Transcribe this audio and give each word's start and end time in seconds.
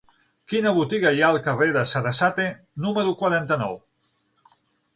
Quina 0.51 0.71
botiga 0.77 1.11
hi 1.17 1.21
ha 1.23 1.27
al 1.33 1.37
carrer 1.49 1.67
de 1.75 1.83
Sarasate 1.91 2.47
número 2.87 3.13
quaranta-nou? 3.21 3.77